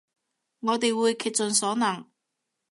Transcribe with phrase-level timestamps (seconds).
[0.61, 2.07] 我哋會竭盡所能